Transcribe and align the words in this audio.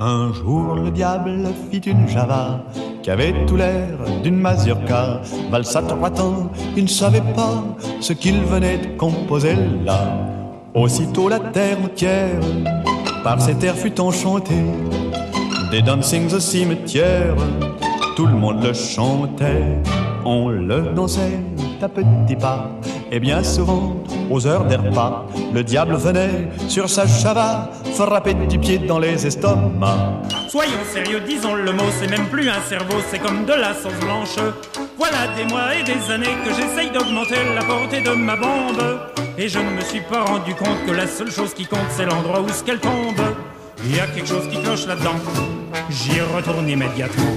Un 0.00 0.32
jour, 0.32 0.76
le 0.76 0.92
diable 0.92 1.40
fit 1.72 1.78
une 1.78 2.06
java 2.06 2.60
qui 3.02 3.10
avait 3.10 3.34
tout 3.46 3.56
l'air 3.56 3.98
d'une 4.22 4.36
mazurka. 4.36 5.22
Valsa 5.50 5.82
trois 5.82 6.10
temps, 6.10 6.52
il 6.76 6.84
ne 6.84 6.88
savait 6.88 7.32
pas 7.34 7.64
ce 7.98 8.12
qu'il 8.12 8.40
venait 8.42 8.78
de 8.78 8.96
composer 8.96 9.56
là. 9.84 9.98
Aussitôt 10.72 11.28
la 11.28 11.40
terre 11.40 11.78
entière 11.84 12.38
par 13.24 13.40
cet 13.40 13.64
air 13.64 13.74
fut 13.74 14.00
enchantée. 14.00 14.62
Des 15.72 15.82
dancings 15.82 16.32
au 16.32 16.38
cimetière, 16.38 17.34
tout 18.14 18.26
le 18.26 18.34
monde 18.34 18.62
le 18.62 18.74
chantait. 18.74 19.82
On 20.24 20.48
le 20.48 20.92
dansait 20.94 21.40
à 21.82 21.88
petits 21.88 22.36
pas, 22.36 22.70
et 23.10 23.18
bien 23.18 23.42
souvent, 23.42 23.96
aux 24.30 24.46
heures 24.46 24.64
des 24.64 24.76
repas, 24.76 25.26
le 25.52 25.62
diable 25.64 25.94
venait 25.96 26.48
sur 26.68 26.88
sa 26.88 27.06
chava 27.06 27.70
frapper 27.94 28.34
du 28.34 28.58
pied 28.58 28.78
dans 28.78 28.98
les 28.98 29.26
estomacs. 29.26 30.32
Soyons 30.48 30.84
sérieux, 30.92 31.20
disons 31.26 31.54
le 31.54 31.72
mot, 31.72 31.84
c'est 32.00 32.08
même 32.08 32.26
plus 32.26 32.48
un 32.48 32.60
cerveau, 32.68 32.96
c'est 33.10 33.18
comme 33.18 33.44
de 33.44 33.52
la 33.52 33.74
sauce 33.74 33.98
blanche. 34.00 34.36
Voilà 34.96 35.28
des 35.36 35.44
mois 35.44 35.74
et 35.74 35.82
des 35.82 36.12
années 36.12 36.36
que 36.44 36.50
j'essaye 36.50 36.90
d'augmenter 36.90 37.36
la 37.54 37.64
portée 37.64 38.00
de 38.00 38.10
ma 38.10 38.36
bombe. 38.36 38.82
Et 39.36 39.48
je 39.48 39.58
ne 39.58 39.70
me 39.70 39.80
suis 39.82 40.00
pas 40.00 40.24
rendu 40.24 40.54
compte 40.54 40.84
que 40.86 40.92
la 40.92 41.06
seule 41.06 41.30
chose 41.30 41.54
qui 41.54 41.64
compte, 41.64 41.90
c'est 41.90 42.06
l'endroit 42.06 42.40
où 42.40 42.48
ce 42.48 42.64
qu'elle 42.64 42.80
tombe. 42.80 43.20
Il 43.84 43.96
y 43.96 44.00
a 44.00 44.06
quelque 44.06 44.28
chose 44.28 44.48
qui 44.50 44.60
cloche 44.60 44.86
là-dedans. 44.86 45.14
J'y 45.90 46.20
retourne 46.20 46.68
immédiatement. 46.68 47.32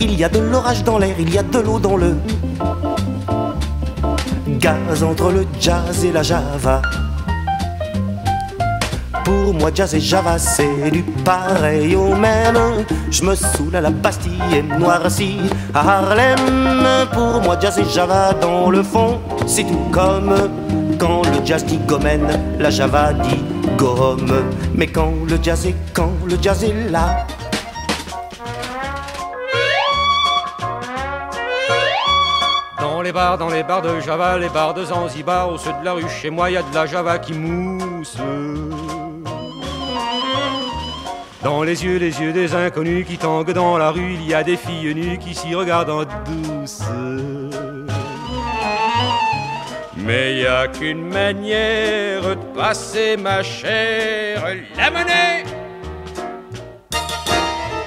Il 0.00 0.18
y 0.18 0.24
a 0.24 0.28
de 0.28 0.40
l'orage 0.40 0.82
dans 0.84 0.98
l'air, 0.98 1.14
il 1.18 1.32
y 1.32 1.38
a 1.38 1.42
de 1.42 1.58
l'eau 1.58 1.78
dans 1.78 1.96
le 1.96 2.16
entre 4.68 5.30
le 5.32 5.46
jazz 5.60 6.04
et 6.04 6.12
la 6.12 6.22
java. 6.22 6.82
Pour 9.24 9.54
moi, 9.54 9.70
jazz 9.74 9.94
et 9.94 10.00
java, 10.00 10.38
c'est 10.38 10.90
du 10.90 11.02
pareil 11.24 11.96
au 11.96 12.14
même. 12.14 12.84
Je 13.10 13.24
me 13.24 13.34
saoule 13.34 13.74
à 13.74 13.80
la 13.80 13.90
Bastille 13.90 14.38
et 14.54 14.62
noirci 14.62 15.38
à 15.74 15.80
Harlem. 15.80 17.08
Pour 17.12 17.42
moi, 17.42 17.56
jazz 17.60 17.78
et 17.78 17.84
java, 17.92 18.34
dans 18.40 18.70
le 18.70 18.82
fond, 18.82 19.20
c'est 19.46 19.64
tout 19.64 19.88
comme 19.90 20.34
quand 20.98 21.22
le 21.22 21.44
jazz 21.44 21.64
dit 21.64 21.78
gomène, 21.88 22.28
la 22.60 22.70
java 22.70 23.12
dit 23.14 23.42
gomme. 23.76 24.44
Mais 24.74 24.86
quand 24.86 25.12
le 25.28 25.38
jazz 25.42 25.66
est, 25.66 25.74
quand 25.92 26.12
le 26.28 26.36
jazz 26.40 26.62
est 26.62 26.90
là, 26.90 27.26
Dans 33.02 33.06
les 33.06 33.12
bars, 33.12 33.36
dans 33.36 33.48
les 33.48 33.64
bars 33.64 33.82
de 33.82 33.98
Java, 33.98 34.38
les 34.38 34.48
bars 34.48 34.74
de 34.74 34.84
Zanzibar, 34.84 35.50
au 35.50 35.58
ceux 35.58 35.72
de 35.72 35.84
la 35.84 35.94
rue, 35.94 36.08
chez 36.08 36.30
moi, 36.30 36.52
y 36.52 36.56
a 36.56 36.62
de 36.62 36.72
la 36.72 36.86
Java 36.86 37.18
qui 37.18 37.32
mousse. 37.32 38.16
Dans 41.42 41.64
les 41.64 41.84
yeux, 41.84 41.98
les 41.98 42.20
yeux 42.20 42.32
des 42.32 42.54
inconnus 42.54 43.04
qui 43.04 43.18
tanguent 43.18 43.54
dans 43.54 43.76
la 43.76 43.90
rue, 43.90 44.12
il 44.12 44.24
y 44.24 44.32
a 44.34 44.44
des 44.44 44.56
filles 44.56 44.94
nues 44.94 45.18
qui 45.18 45.34
s'y 45.34 45.52
regardent 45.52 45.90
en 45.90 46.04
douce. 46.04 46.82
Mais 49.96 50.36
y 50.36 50.46
a 50.46 50.68
qu'une 50.68 51.08
manière 51.08 52.22
de 52.22 52.34
passer 52.54 53.16
ma 53.16 53.42
chère, 53.42 54.44
la 54.76 54.90
monnaie. 54.92 55.42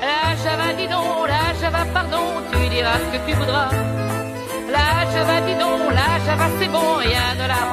La 0.01 0.35
Java, 0.43 0.73
dis 0.77 0.89
donc, 0.89 1.25
la 1.25 1.57
Java, 1.61 1.85
pardon, 1.93 2.41
tu 2.51 2.67
diras 2.67 2.97
ce 2.99 3.17
que 3.17 3.31
tu 3.31 3.33
voudras. 3.37 3.69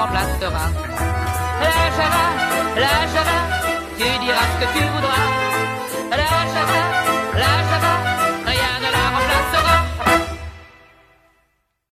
Remplacera. 0.02 0.70
La 1.60 3.06
tu 3.98 4.18
diras 4.24 4.46
ce 4.52 4.66
que 4.66 4.72
tu 4.72 4.84
voudras. 4.84 5.31